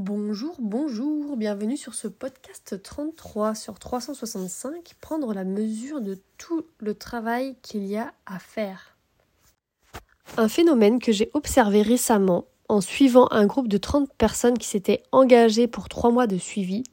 [0.00, 6.94] Bonjour, bonjour, bienvenue sur ce podcast 33 sur 365, prendre la mesure de tout le
[6.94, 8.96] travail qu'il y a à faire.
[10.36, 15.02] Un phénomène que j'ai observé récemment en suivant un groupe de 30 personnes qui s'étaient
[15.10, 16.84] engagées pour 3 mois de suivi,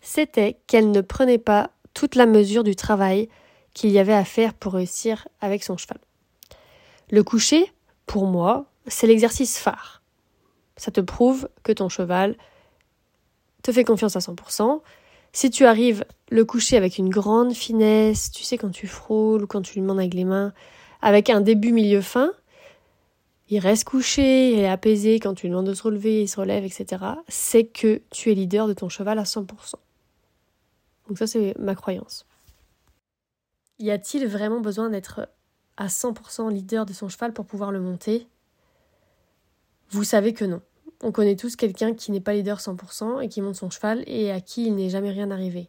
[0.00, 3.28] c'était qu'elles ne prenaient pas toute la mesure du travail
[3.74, 5.98] qu'il y avait à faire pour réussir avec son cheval.
[7.10, 7.70] Le coucher,
[8.06, 10.00] pour moi, c'est l'exercice phare
[10.76, 12.36] ça te prouve que ton cheval
[13.62, 14.80] te fait confiance à 100%.
[15.32, 19.46] Si tu arrives le coucher avec une grande finesse, tu sais quand tu frôles ou
[19.46, 20.52] quand tu lui demandes avec les mains,
[21.02, 22.32] avec un début, milieu, fin,
[23.48, 26.38] il reste couché, il est apaisé, quand tu lui demandes de se relever, il se
[26.40, 27.04] relève, etc.
[27.28, 29.74] C'est que tu es leader de ton cheval à 100%.
[31.08, 32.26] Donc ça, c'est ma croyance.
[33.78, 35.28] Y a-t-il vraiment besoin d'être
[35.76, 38.26] à 100% leader de son cheval pour pouvoir le monter?
[39.94, 40.60] Vous savez que non.
[41.02, 44.32] On connaît tous quelqu'un qui n'est pas leader 100% et qui monte son cheval et
[44.32, 45.68] à qui il n'est jamais rien arrivé.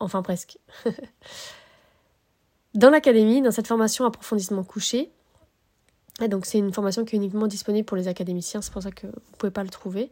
[0.00, 0.58] Enfin presque.
[2.74, 5.12] dans l'académie, dans cette formation approfondissement couché,
[6.22, 8.90] et donc c'est une formation qui est uniquement disponible pour les académiciens, c'est pour ça
[8.90, 10.10] que vous ne pouvez pas le trouver.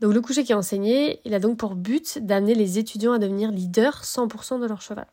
[0.00, 3.18] Donc le coucher qui est enseigné, il a donc pour but d'amener les étudiants à
[3.18, 5.06] devenir leaders 100% de leur cheval.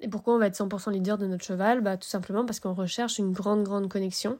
[0.00, 1.80] Et pourquoi on va être 100% leader de notre cheval?
[1.80, 4.38] Bah, Tout simplement parce qu'on recherche une grande, grande connexion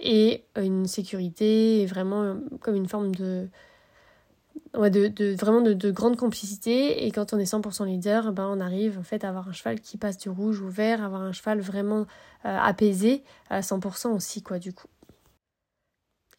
[0.00, 3.48] et une sécurité, et vraiment comme une forme de,
[4.76, 7.06] ouais, de, de, vraiment de, de, grande complicité.
[7.06, 9.80] Et quand on est 100% leader, ben on arrive en fait à avoir un cheval
[9.80, 12.06] qui passe du rouge au vert, avoir un cheval vraiment
[12.46, 14.88] euh, apaisé à 100% aussi, quoi, du coup.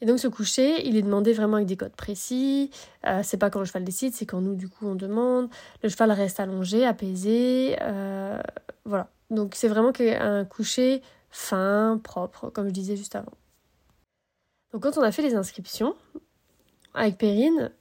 [0.03, 2.71] Et donc ce coucher, il est demandé vraiment avec des codes précis.
[3.05, 5.47] Euh, c'est pas quand le cheval décide, c'est quand nous du coup on demande.
[5.83, 7.77] Le cheval reste allongé, apaisé.
[7.81, 8.41] Euh,
[8.85, 9.11] voilà.
[9.29, 13.31] Donc c'est vraiment un coucher fin, propre, comme je disais juste avant.
[14.73, 15.95] Donc quand on a fait les inscriptions,
[16.93, 17.71] avec Perrine,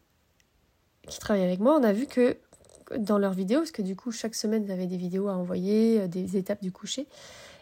[1.07, 2.37] qui travaille avec moi, on a vu que
[2.97, 6.01] dans leurs vidéos, parce que du coup chaque semaine ils avaient des vidéos à envoyer,
[6.01, 7.07] euh, des étapes du coucher,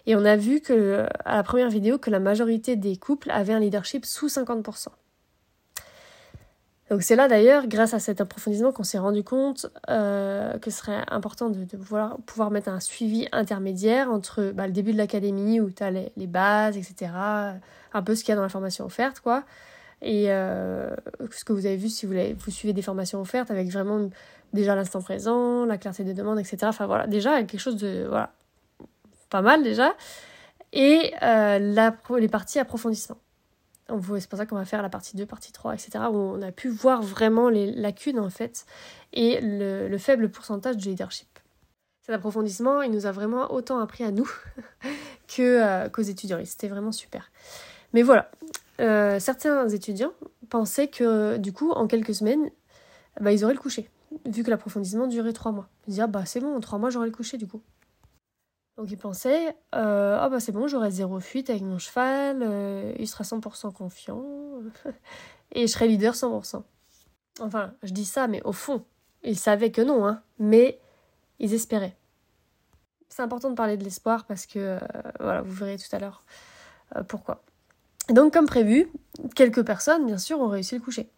[0.06, 3.52] et on a vu que à la première vidéo que la majorité des couples avaient
[3.52, 4.88] un leadership sous 50%.
[6.90, 10.78] Donc c'est là d'ailleurs, grâce à cet approfondissement, qu'on s'est rendu compte euh, que ce
[10.78, 15.70] serait important de, pouvoir, mettre un suivi intermédiaire entre bah, le début de l'académie où
[15.70, 17.12] tu as les, bases, etc.,
[17.92, 19.44] un peu ce qu'il y a dans la formation offerte, quoi,
[20.00, 20.88] et euh,
[21.30, 24.08] ce que vous avez vu si vous, vous suivez des formations offertes avec vraiment
[24.52, 26.58] déjà l'instant présent, la clarté des demandes, etc.
[26.62, 28.32] Enfin voilà, déjà quelque chose de voilà,
[29.28, 29.94] pas mal déjà.
[30.72, 31.58] Et euh,
[32.18, 33.16] les parties approfondissement.
[33.88, 36.04] C'est pour ça qu'on va faire la partie 2, partie 3, etc.
[36.10, 38.66] où on a pu voir vraiment les lacunes en fait
[39.12, 41.28] et le, faible pourcentage de leadership.
[42.02, 44.30] Cet approfondissement, il nous a vraiment autant appris à nous
[45.38, 46.38] euh, qu'aux étudiants.
[46.38, 47.30] Et c'était vraiment super.
[47.94, 48.30] Mais voilà,
[48.80, 50.12] euh, certains étudiants
[50.50, 52.50] pensaient que du coup, en quelques semaines,
[53.20, 53.88] bah, ils auraient le coucher,
[54.26, 55.68] vu que l'approfondissement durait trois mois.
[55.86, 57.62] Ils disaient, ah, bah c'est bon, en trois mois, j'aurai le coucher du coup.
[58.78, 63.08] Donc ils pensaient, euh, bah c'est bon, j'aurai zéro fuite avec mon cheval, euh, il
[63.08, 64.22] sera 100% confiant,
[65.52, 66.62] et je serai leader 100%.
[67.40, 68.84] Enfin, je dis ça, mais au fond,
[69.24, 70.78] ils savaient que non, hein, mais
[71.40, 71.96] ils espéraient.
[73.08, 74.78] C'est important de parler de l'espoir parce que, euh,
[75.18, 76.22] voilà, vous verrez tout à l'heure
[77.08, 77.42] pourquoi.
[78.10, 78.92] donc, comme prévu,
[79.34, 81.10] quelques personnes, bien sûr, ont réussi le coucher.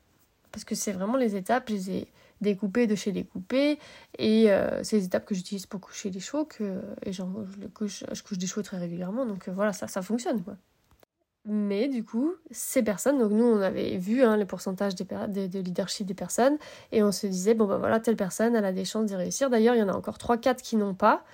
[0.50, 3.78] Parce que c'est vraiment les étapes, je les ai découper de chez découper.
[4.18, 6.44] Et euh, c'est les étapes que j'utilise pour coucher les chevaux.
[6.44, 7.22] Que, et je,
[7.74, 9.26] couche, je couche des chevaux très régulièrement.
[9.26, 10.42] Donc euh, voilà, ça, ça fonctionne.
[10.42, 10.56] Quoi.
[11.46, 15.58] Mais du coup, ces personnes, donc nous on avait vu hein, les pourcentages des de,
[15.58, 16.58] leadership des personnes
[16.92, 19.48] et on se disait, bon ben voilà, telle personne, elle a des chances d'y réussir.
[19.48, 21.24] D'ailleurs, il y en a encore 3-4 qui n'ont pas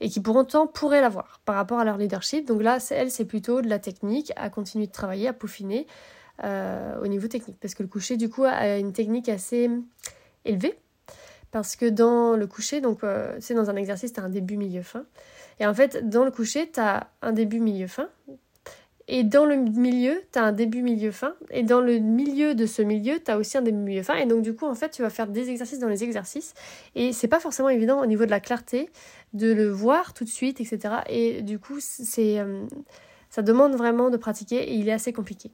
[0.00, 2.46] et qui pour autant pourraient l'avoir par rapport à leur leadership.
[2.46, 5.86] Donc là, elle, c'est plutôt de la technique à continuer de travailler, à peaufiner
[6.42, 7.58] euh, au niveau technique.
[7.60, 9.70] Parce que le coucher, du coup, a une technique assez
[10.44, 10.74] élevé.
[11.50, 14.56] Parce que dans le coucher, donc euh, c'est dans un exercice, tu as un début,
[14.56, 15.04] milieu, fin.
[15.60, 18.08] Et en fait, dans le coucher, tu as un début, milieu, fin.
[19.06, 21.34] Et dans le milieu, tu as un début, milieu, fin.
[21.50, 24.16] Et dans le milieu de ce milieu, tu as aussi un début, milieu, fin.
[24.16, 26.54] Et donc, du coup, en fait, tu vas faire des exercices dans les exercices.
[26.94, 28.90] Et c'est pas forcément évident au niveau de la clarté
[29.34, 30.94] de le voir tout de suite, etc.
[31.08, 32.64] Et du coup, c'est, euh,
[33.28, 35.50] ça demande vraiment de pratiquer et il est assez compliqué.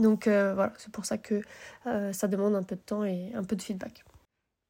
[0.00, 1.40] Donc euh, voilà, c'est pour ça que
[1.86, 4.04] euh, ça demande un peu de temps et un peu de feedback.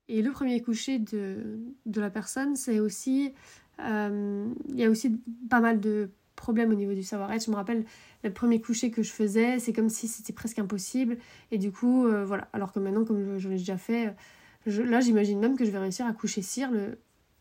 [0.09, 3.35] Et le premier coucher de, de la personne, c'est aussi...
[3.81, 7.45] Euh, il y a aussi pas mal de problèmes au niveau du savoir-être.
[7.45, 7.85] Je me rappelle,
[8.25, 11.19] le premier coucher que je faisais, c'est comme si c'était presque impossible.
[11.51, 12.49] Et du coup, voilà.
[12.53, 14.15] Alors que maintenant, comme je, l'ai déjà fait,
[14.67, 16.71] là, j'imagine même que je vais réussir à coucher cire.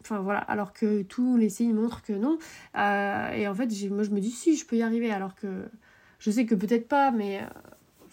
[0.02, 2.38] Enfin voilà, alors que tous les signes montrent que non.
[2.76, 5.10] et en fait, moi, je me dis, si, je peux y arriver.
[5.10, 5.48] Alors que
[6.20, 7.42] je sais que peut-être pas, mais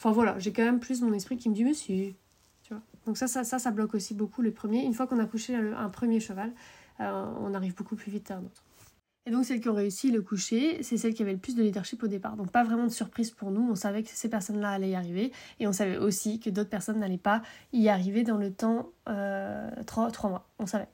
[0.04, 2.14] Enfin voilà, j'ai quand même plus mon esprit qui me dit mais si.
[2.62, 4.84] Tu vois Donc ça, ça, ça, bloque aussi beaucoup le premier.
[4.84, 6.52] Une fois qu'on a couché un premier cheval,
[7.00, 8.62] euh, on arrive beaucoup plus vite à un autre.
[9.24, 11.62] Et donc celles qui ont réussi le coucher, c'est celles qui avaient le plus de
[11.62, 12.36] leadership au départ.
[12.36, 15.32] Donc pas vraiment de surprise pour nous, on savait que ces personnes-là allaient y arriver
[15.58, 17.40] et on savait aussi que d'autres personnes n'allaient pas
[17.72, 20.88] y arriver dans le temps euh, 3, mois, on savait.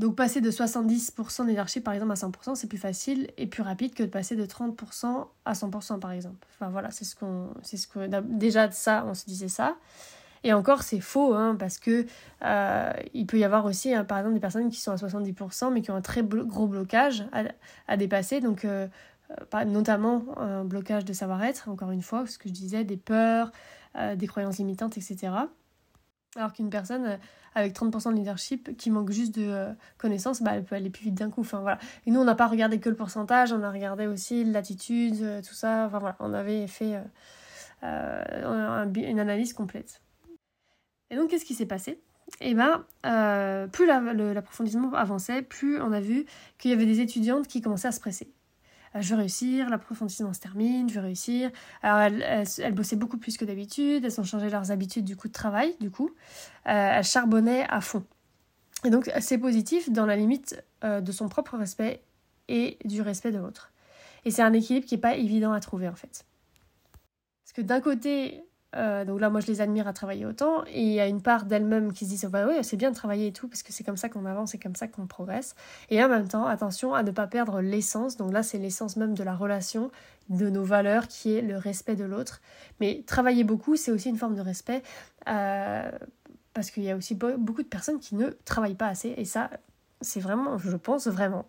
[0.00, 3.62] Donc passer de 70% de leadership par exemple à 100%, c'est plus facile et plus
[3.62, 6.46] rapide que de passer de 30% à 100% par exemple.
[6.54, 7.50] Enfin voilà, c'est ce qu'on...
[8.22, 9.76] Déjà ça, on se disait ça.
[10.42, 12.06] Et encore, c'est faux, hein, parce que
[12.46, 15.70] euh, il peut y avoir aussi, hein, par exemple, des personnes qui sont à 70%,
[15.70, 17.26] mais qui ont un très gros blocage
[17.86, 18.40] à, dépasser.
[18.40, 18.88] Donc, euh,
[19.54, 23.52] euh, notamment un blocage de savoir-être, encore une fois, ce que je disais, des peurs,
[24.16, 25.30] des croyances limitantes, etc.
[26.36, 27.18] Alors qu'une personne
[27.54, 29.66] avec 30% de leadership qui manque juste de
[29.98, 31.44] connaissances, bah, elle peut aller plus vite d'un coup.
[32.06, 35.54] Et nous, on n'a pas regardé que le pourcentage, on a regardé aussi l'attitude, tout
[35.54, 35.90] ça.
[36.20, 36.98] On avait fait
[37.82, 40.00] une analyse complète.
[41.10, 42.00] Et donc, qu'est-ce qui s'est passé?
[42.40, 46.26] Eh bien, euh, plus l'approfondissement avançait, plus on a vu
[46.58, 48.32] qu'il y avait des étudiantes qui commençaient à se presser.
[48.94, 51.50] Euh, je vais réussir, l'approfondissement se termine, je vais réussir.
[51.82, 55.32] Alors, elles, bossaient beaucoup plus que d'habitude, elles ont changé leurs habitudes du coup de
[55.32, 56.10] travail, du coup.
[56.66, 58.04] Euh, elles charbonnaient à fond.
[58.84, 62.00] Et donc, c'est positif dans la limite de son propre respect
[62.48, 63.72] et du respect de l'autre.
[64.24, 66.24] Et c'est un équilibre qui n'est pas évident à trouver en fait.
[67.44, 68.42] Parce que d'un côté,
[68.76, 70.64] euh, donc là, moi, je les admire à travailler autant.
[70.66, 72.94] Et il y a une part d'elles-mêmes qui se disent bah oui, c'est bien de
[72.94, 75.54] travailler et tout, parce que c'est comme ça qu'on avance, c'est comme ça qu'on progresse.
[75.88, 78.16] Et en même temps, attention à ne pas perdre l'essence.
[78.16, 79.90] Donc là, c'est l'essence même de la relation,
[80.28, 82.40] de nos valeurs, qui est le respect de l'autre.
[82.80, 84.82] Mais travailler beaucoup, c'est aussi une forme de respect,
[85.28, 85.90] euh,
[86.54, 89.14] parce qu'il y a aussi beaucoup de personnes qui ne travaillent pas assez.
[89.16, 89.50] Et ça,
[90.00, 91.46] c'est vraiment, je pense vraiment.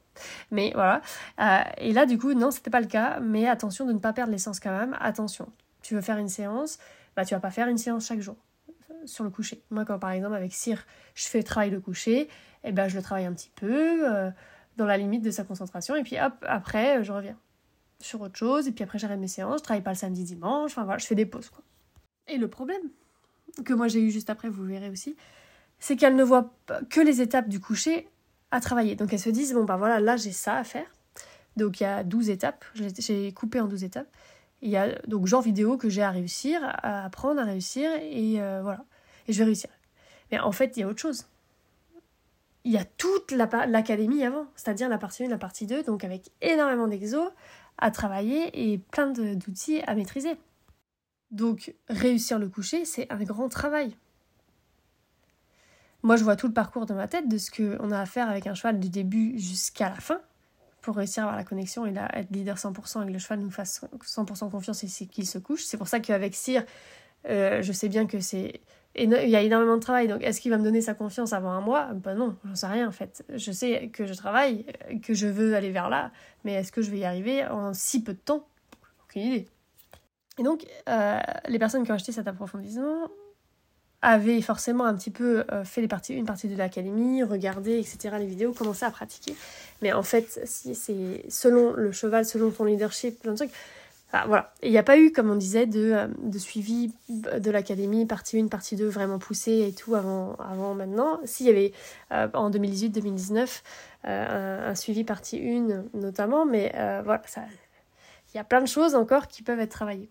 [0.52, 1.02] Mais voilà.
[1.40, 3.20] Euh, et là, du coup, non, c'était pas le cas.
[3.20, 4.96] Mais attention de ne pas perdre l'essence quand même.
[5.00, 5.48] Attention.
[5.81, 6.80] Tu veux faire une séance,
[7.16, 8.38] bah, tu vas pas faire une séance chaque jour
[9.06, 9.62] sur le coucher.
[9.72, 10.86] Moi, quand par exemple avec Cyr,
[11.16, 12.30] je fais travail le coucher, et
[12.66, 14.30] eh ben je le travaille un petit peu euh,
[14.78, 17.38] dans la limite de sa concentration, et puis après, euh, je reviens
[18.00, 20.72] sur autre chose, et puis après j'arrête mes séances, je travaille pas le samedi, dimanche,
[20.72, 21.63] enfin voilà, je fais des pauses quoi.
[22.27, 22.81] Et le problème
[23.66, 25.16] que moi j'ai eu juste après, vous verrez aussi,
[25.80, 26.54] c'est qu'elle ne voit
[26.89, 28.07] que les étapes du coucher
[28.51, 28.95] à travailler.
[28.95, 30.86] Donc elles se disent, bon bah voilà, là j'ai ça à faire.
[31.57, 34.07] Donc il y a 12 étapes, j'ai coupé en 12 étapes.
[34.62, 38.42] Il y a donc genre vidéo que j'ai à réussir, à apprendre à réussir, et
[38.42, 38.86] euh, voilà.
[39.28, 39.69] Et je vais réussir.
[40.31, 41.25] Mais en fait, il y a autre chose.
[42.63, 46.30] Il y a toute l'académie avant, c'est-à-dire la partie 1, la partie 2, donc avec
[46.42, 47.31] énormément d'exos
[47.80, 50.38] à travailler et plein d'outils à maîtriser.
[51.31, 53.96] Donc réussir le coucher, c'est un grand travail.
[56.04, 58.30] Moi, je vois tout le parcours dans ma tête de ce qu'on a à faire
[58.30, 60.22] avec un cheval du début jusqu'à la fin
[60.81, 63.39] pour réussir à avoir la connexion et à être leader 100% et que le cheval
[63.39, 65.63] nous fasse 100% confiance et qu'il se couche.
[65.63, 66.63] C'est pour ça qu'avec Cyr,
[67.30, 68.62] euh, je sais bien que c'est
[68.95, 70.10] il y a énormément de travail.
[70.10, 71.94] Donc, est-ce qu'il va me donner sa confiance avant un mois?
[71.94, 73.24] Ben non, j'en sais rien en fait.
[73.33, 74.66] Je sais que je travaille,
[75.01, 76.12] que je veux aller vers là,
[76.44, 78.45] mais est-ce que je vais y arriver en si peu de temps?
[79.06, 79.48] Aucune idée.
[80.38, 83.07] Et donc, euh, les personnes qui ont acheté cet approfondissement
[84.01, 88.15] avait forcément un petit peu euh, fait les parties, une partie de l'académie, regardé, etc.,
[88.19, 89.36] les vidéos, commencé à pratiquer.
[89.81, 93.51] Mais en fait, si c'est selon le cheval, selon ton leadership, plein de trucs.
[94.12, 94.53] voilà.
[94.63, 98.39] il n'y a pas eu, comme on disait, de, euh, de suivi de l'académie, partie
[98.39, 101.20] 1, partie 2, vraiment poussée et tout avant, avant maintenant.
[101.25, 101.72] S'il y avait
[102.12, 103.62] euh, en 2018-2019
[104.03, 106.72] un, suivi partie 1 notamment, mais
[107.03, 107.22] voilà,
[108.34, 110.10] il y a plein de choses encore qui peuvent être travaillées.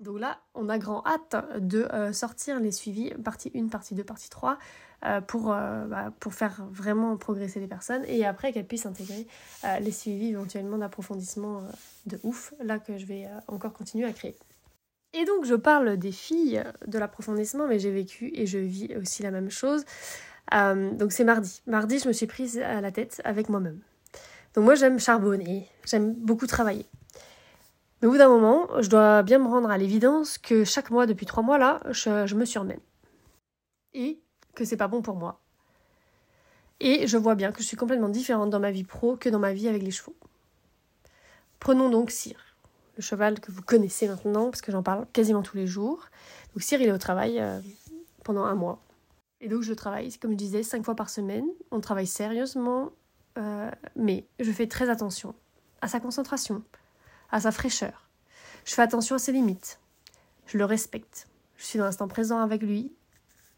[0.00, 4.02] Donc là, on a grand hâte de euh, sortir les suivis, partie 1, partie 2,
[4.02, 4.58] partie 3,
[5.04, 9.26] euh, pour, euh, bah, pour faire vraiment progresser les personnes et après qu'elles puissent intégrer
[9.80, 11.62] les suivis éventuellement d'approfondissement
[12.06, 14.36] de ouf, là que je vais encore continuer à créer.
[15.12, 19.22] Et donc je parle des filles de l'approfondissement, mais j'ai vécu et je vis aussi
[19.22, 19.84] la même chose.
[20.52, 21.62] donc c'est mardi.
[21.66, 23.80] Mardi, je me suis prise à la tête avec moi-même.
[24.54, 26.86] Donc moi j'aime charbonner, j'aime beaucoup travailler.
[28.04, 31.24] Au bout d'un moment, je dois bien me rendre à l'évidence que chaque mois, depuis
[31.24, 32.80] trois mois là, je, me surmène.
[33.94, 34.20] Et
[34.54, 35.40] que c'est pas bon pour moi.
[36.80, 39.38] Et je vois bien que je suis complètement différente dans ma vie pro que dans
[39.38, 40.14] ma vie avec les chevaux.
[41.60, 42.36] Prenons donc Cyr,
[42.98, 46.08] le cheval que vous connaissez maintenant, parce que j'en parle quasiment tous les jours.
[46.52, 47.58] Donc Cyr, il est au travail euh,
[48.22, 48.82] pendant un mois.
[49.40, 51.46] Et donc je travaille, comme je disais, cinq fois par semaine.
[51.70, 52.90] On travaille sérieusement,
[53.38, 55.34] euh, mais je fais très attention
[55.80, 56.62] à sa concentration,
[57.30, 58.08] à sa fraîcheur.
[58.64, 59.78] Je fais attention à ses limites.
[60.46, 61.28] Je le respecte.
[61.56, 62.92] Je suis dans l'instant présent avec lui.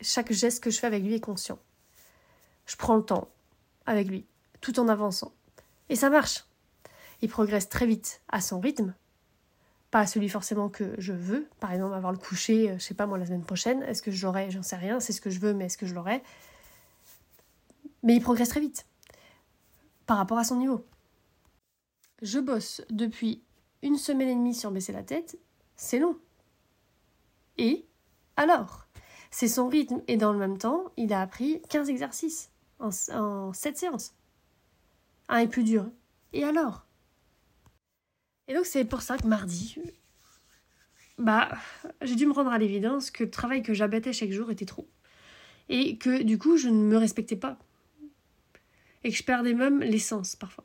[0.00, 1.58] Chaque geste que je fais avec lui est conscient.
[2.66, 3.28] Je prends le temps
[3.86, 4.26] avec lui,
[4.60, 5.32] tout en avançant.
[5.88, 6.44] Et ça marche.
[7.22, 8.94] Il progresse très vite, à son rythme,
[9.90, 11.48] pas celui forcément que je veux.
[11.60, 13.82] Par exemple, avoir le coucher, je sais pas moi, la semaine prochaine.
[13.84, 15.00] Est-ce que je l'aurai J'en sais rien.
[15.00, 16.22] C'est ce que je veux, mais est-ce que je l'aurai?
[18.02, 18.86] Mais il progresse très vite
[20.06, 20.84] par rapport à son niveau.
[22.22, 23.42] Je bosse depuis
[23.86, 25.38] une semaine et demie sur baisser la tête.
[25.76, 26.18] C'est long.
[27.56, 27.86] Et
[28.36, 28.86] alors?
[29.30, 33.52] C'est son rythme et dans le même temps, il a appris 15 exercices en, en
[33.52, 34.14] 7 séances.
[35.28, 35.86] Un est plus dur.
[36.32, 36.86] Et alors?
[38.48, 39.76] Et donc c'est pour ça que mardi,
[41.18, 41.48] bah,
[42.02, 44.88] j'ai dû me rendre à l'évidence que le travail que j'abattais chaque jour était trop.
[45.68, 47.58] Et que du coup, je ne me respectais pas.
[49.02, 50.64] Et que je perdais même l'essence parfois.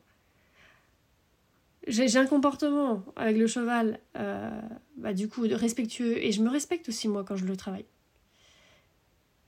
[1.88, 4.60] J'ai un comportement avec le cheval, euh,
[4.96, 6.24] bah, du coup, respectueux.
[6.24, 7.86] Et je me respecte aussi, moi, quand je le travaille.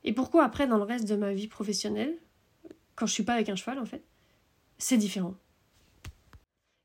[0.03, 2.17] Et pourquoi après, dans le reste de ma vie professionnelle,
[2.97, 4.03] quand je suis pas avec un cheval, en fait,
[4.79, 5.35] c'est différent.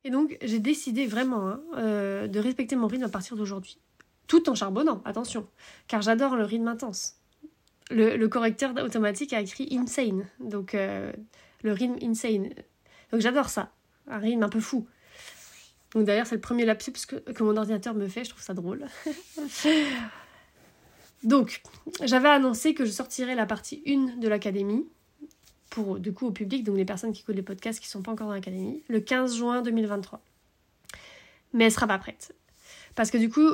[0.04, 3.80] Et donc, j'ai décidé vraiment hein, euh, de respecter mon rythme à partir d'aujourd'hui.
[4.28, 5.48] Tout en charbonnant, attention,
[5.88, 7.16] car j'adore le rythme intense.
[7.92, 11.12] Le, correcteur automatique a écrit insane, donc euh,
[11.64, 12.54] le rythme insane.
[13.12, 13.74] Donc j'adore ça,
[14.08, 14.88] un rythme un peu fou.
[15.94, 18.86] Donc d'ailleurs, c'est le premier lapsus que, mon ordinateur me fait, je trouve ça drôle.
[21.24, 21.62] donc,
[22.04, 24.86] j'avais annoncé que je sortirais la partie 1 de l'académie
[25.70, 28.02] pour du coup au public, donc les personnes qui écoutent les podcasts qui ne sont
[28.02, 30.22] pas encore dans l'académie, le 15 juin 2023.
[31.54, 32.36] Mais elle sera pas prête.
[32.96, 33.50] Parce que du coup,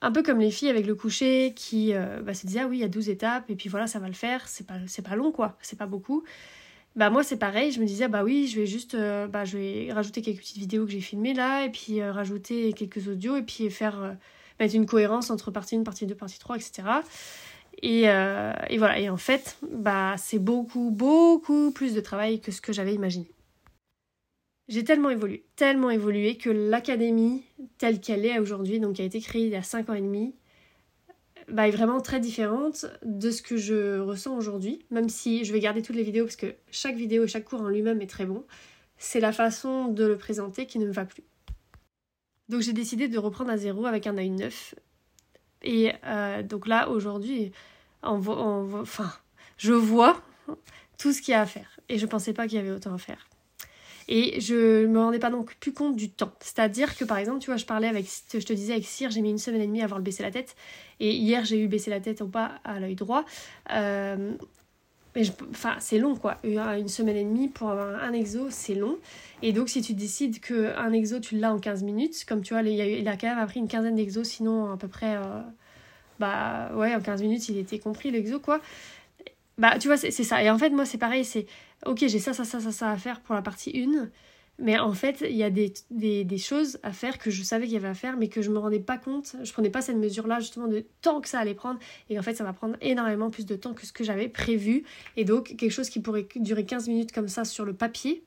[0.00, 2.78] un peu comme les filles avec le coucher qui euh, bah, se disaient ah oui,
[2.78, 5.02] il y a 12 étapes et puis voilà, ça va le faire, c'est pas, c'est
[5.02, 6.24] pas long quoi, c'est pas beaucoup.
[6.96, 9.56] Bah moi c'est pareil, je me disais bah oui, je vais juste euh, bah, je
[9.56, 13.36] vais rajouter quelques petites vidéos que j'ai filmées là et puis euh, rajouter quelques audios
[13.36, 14.16] et puis faire
[14.58, 16.82] mettre une cohérence entre partie 1, partie 2, partie 3, etc.
[17.84, 22.60] Euh, et, voilà, et en fait, bah, c'est beaucoup, beaucoup plus de travail que ce
[22.60, 23.30] que j'avais imaginé.
[24.68, 27.42] J'ai tellement évolué, tellement évolué que l'académie
[27.78, 30.02] telle qu'elle est aujourd'hui, donc qui a été créée il y a 5 ans et
[30.02, 30.34] demi,
[31.50, 35.60] bah, est vraiment très différente de ce que je ressens aujourd'hui, même si je vais
[35.60, 38.26] garder toutes les vidéos parce que chaque vidéo et chaque cours en lui-même est très
[38.26, 38.44] bon.
[38.96, 41.24] C'est la façon de le présenter qui ne me va plus.
[42.48, 44.74] Donc j'ai décidé de reprendre à zéro avec un œil neuf
[45.62, 47.52] et euh, donc là, aujourd'hui,
[48.02, 49.12] enfin,
[49.56, 50.20] je vois
[50.98, 51.80] tout ce qu'il y a à faire.
[51.88, 53.27] Et je ne pensais pas qu'il y avait autant à faire.
[54.08, 56.32] Et je me rendais pas donc plus compte du temps.
[56.40, 59.20] C'est-à-dire que par exemple, tu vois, je parlais avec, je te disais avec Cyr, j'ai
[59.20, 60.56] mis une semaine et demie avoir le baisser la tête.
[60.98, 63.24] Et hier, j'ai eu baisser la tête ou pas à l'œil droit.
[63.70, 64.32] Euh,
[65.50, 66.38] enfin, c'est long quoi.
[66.42, 68.96] Une semaine et demie pour avoir un exo, c'est long.
[69.42, 72.62] Et donc, si tu décides qu'un exo, tu l'as en 15 minutes, comme tu vois,
[72.62, 75.42] il a, quand même appris une quinzaine d'exos, sinon à peu près, euh,
[76.18, 78.60] bah ouais, en 15 minutes, il était compris l'exo quoi.
[79.58, 80.42] Bah, tu vois, c'est ça.
[80.42, 81.46] Et en fait, moi, c'est pareil, c'est
[81.86, 84.08] ok, j'ai ça, ça, ça, ça, ça à faire pour la partie 1.
[84.60, 87.66] Mais en fait, il y a des, des, des, choses à faire que je savais
[87.66, 89.36] qu'il y avait à faire, mais que je me rendais pas compte.
[89.44, 91.78] Je prenais pas cette mesure-là, justement, de temps que ça allait prendre.
[92.10, 94.82] Et en fait, ça va prendre énormément plus de temps que ce que j'avais prévu.
[95.16, 98.24] Et donc, quelque chose qui pourrait durer 15 minutes comme ça sur le papier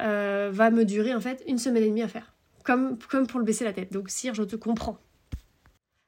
[0.00, 2.32] euh, va me durer, en fait, une semaine et demie à faire.
[2.64, 3.92] Comme, comme pour le baisser la tête.
[3.92, 4.98] Donc, Sire, je te comprends.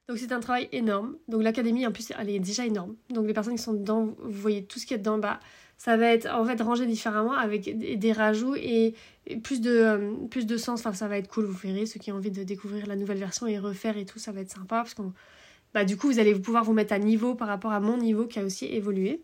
[0.08, 1.16] Donc c'est un travail énorme.
[1.28, 2.96] Donc l'académie en plus elle est déjà énorme.
[3.08, 5.40] Donc les personnes qui sont dedans, vous voyez tout ce qu'il y a dedans, bah
[5.78, 8.94] ça va être en fait rangé différemment avec des rajouts et
[9.42, 10.80] plus de, euh, plus de sens.
[10.80, 11.86] Enfin, ça va être cool, vous verrez.
[11.86, 14.40] Ceux qui ont envie de découvrir la nouvelle version et refaire et tout, ça va
[14.40, 15.12] être sympa parce qu'on.
[15.74, 18.26] Bah, du coup, vous allez pouvoir vous mettre à niveau par rapport à mon niveau
[18.26, 19.22] qui a aussi évolué.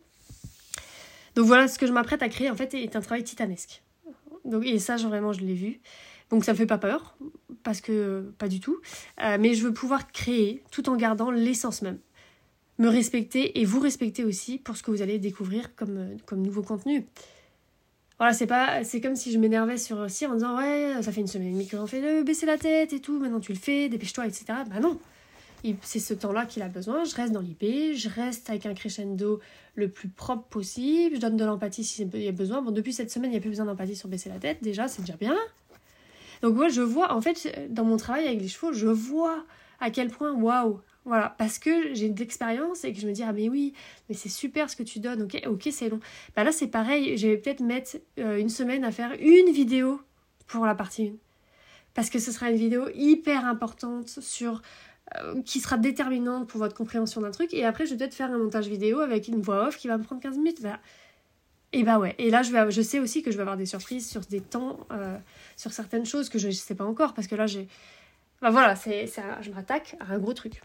[1.34, 3.82] Donc voilà, ce que je m'apprête à créer en fait est un travail titanesque.
[4.44, 5.80] Donc, et ça, vraiment, je l'ai vu.
[6.30, 7.16] Donc ça me fait pas peur,
[7.62, 8.80] parce que pas du tout.
[9.22, 11.98] Euh, mais je veux pouvoir créer tout en gardant l'essence même
[12.78, 16.42] me respecter et vous respecter aussi pour ce que vous allez découvrir comme, euh, comme
[16.42, 17.06] nouveau contenu.
[18.18, 21.20] Voilà, c'est pas c'est comme si je m'énervais sur Cyr en disant ouais, ça fait
[21.20, 23.52] une semaine et demie que j'en fais le baisser la tête et tout, maintenant tu
[23.52, 24.46] le fais, dépêche-toi, etc.
[24.68, 24.98] Bah non,
[25.82, 27.04] c'est ce temps-là qu'il a besoin.
[27.04, 29.40] Je reste dans l'IP, je reste avec un crescendo
[29.74, 32.62] le plus propre possible, je donne de l'empathie s'il y a besoin.
[32.62, 34.88] Bon, depuis cette semaine, il n'y a plus besoin d'empathie sur baisser la tête, déjà,
[34.88, 35.36] c'est déjà bien.
[36.42, 39.44] Donc, ouais, je vois, en fait, dans mon travail avec les chevaux, je vois
[39.80, 43.22] à quel point, waouh, voilà, parce que j'ai de l'expérience et que je me dis,
[43.22, 43.72] ah mais oui,
[44.08, 46.00] mais c'est super ce que tu donnes, ok, ok, c'est long.
[46.36, 50.00] Bah là, c'est pareil, je vais peut-être mettre euh, une semaine à faire une vidéo
[50.46, 51.12] pour la partie 1.
[51.94, 54.62] Parce que ce sera une vidéo hyper importante sur
[55.16, 57.54] euh, qui sera déterminante pour votre compréhension d'un truc.
[57.54, 59.96] Et après, je vais peut-être faire un montage vidéo avec une voix off qui va
[59.96, 60.60] me prendre 15 minutes.
[60.62, 60.78] Bah,
[61.72, 62.14] et bah ouais.
[62.18, 64.40] Et là, je, vais, je sais aussi que je vais avoir des surprises sur des
[64.40, 65.16] temps, euh,
[65.56, 67.14] sur certaines choses que je ne sais pas encore.
[67.14, 67.68] Parce que là, j'ai.
[68.42, 69.06] Bah voilà, c'est,
[69.40, 70.60] je m'attaque à un gros truc.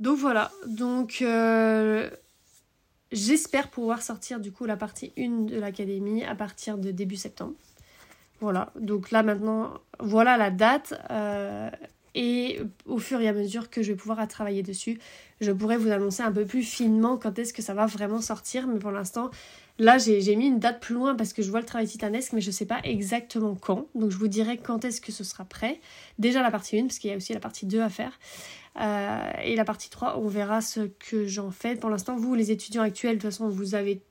[0.00, 2.10] Donc voilà, donc euh,
[3.12, 7.54] j'espère pouvoir sortir du coup la partie 1 de l'académie à partir de début septembre.
[8.40, 10.94] Voilà, donc là maintenant, voilà la date.
[11.10, 11.70] Euh,
[12.16, 15.00] et au fur et à mesure que je vais pouvoir travailler dessus,
[15.40, 18.68] je pourrai vous annoncer un peu plus finement quand est-ce que ça va vraiment sortir.
[18.68, 19.30] Mais pour l'instant,
[19.78, 22.40] là j'ai mis une date plus loin parce que je vois le travail titanesque, mais
[22.40, 23.88] je ne sais pas exactement quand.
[23.94, 25.80] Donc je vous dirai quand est-ce que ce sera prêt.
[26.18, 28.18] Déjà la partie 1, parce qu'il y a aussi la partie 2 à faire.
[28.80, 31.76] Euh, et la partie 3, on verra ce que j'en fais.
[31.76, 34.02] Pour l'instant, vous, les étudiants actuels, de toute façon, vous avez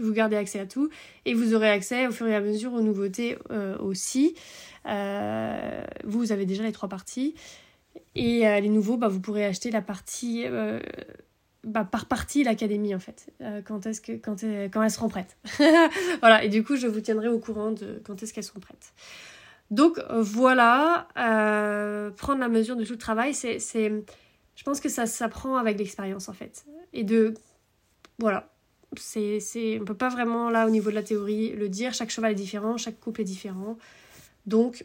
[0.00, 0.90] vous gardez accès à tout
[1.24, 4.34] et vous aurez accès au fur et à mesure aux nouveautés euh, aussi.
[4.86, 7.36] Euh, vous, avez déjà les trois parties
[8.16, 10.46] et les nouveaux, bah, vous pourrez acheter la partie
[11.62, 13.32] bah, par partie l'académie en fait.
[13.64, 15.36] quand est-ce que quand, quand elles seront prêtes.
[16.20, 18.92] voilà et du coup je vous tiendrai au courant de quand est-ce qu'elles seront prêtes.
[19.70, 25.06] Donc voilà, euh, prendre la mesure de tout le travail, c'est, je pense que ça
[25.06, 26.64] s'apprend avec l'expérience en fait.
[26.92, 27.34] Et de,
[28.18, 28.52] voilà,
[28.96, 31.94] c'est, c'est, on peut pas vraiment là au niveau de la théorie le dire.
[31.94, 33.76] Chaque cheval est différent, chaque couple est différent.
[34.46, 34.84] Donc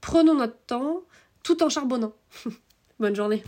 [0.00, 1.02] prenons notre temps
[1.42, 2.12] tout en charbonnant.
[3.00, 3.42] Bonne journée.